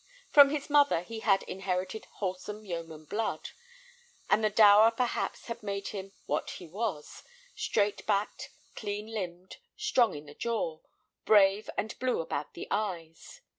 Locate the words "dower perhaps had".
4.49-5.61